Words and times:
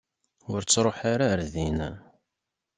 Ur 0.51 0.59
ttruḥ 0.63 0.97
ara 1.11 1.25
ɣer 1.29 1.41
din. 1.53 1.79